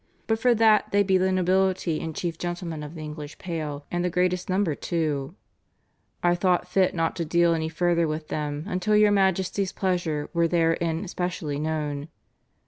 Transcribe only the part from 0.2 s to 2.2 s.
But for that they be the nobility and